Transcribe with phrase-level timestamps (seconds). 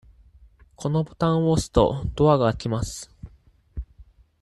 [0.77, 3.15] このボタンを押すと、ドアが開きます。